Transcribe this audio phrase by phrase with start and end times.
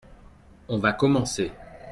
[0.67, 1.51] On va commencer.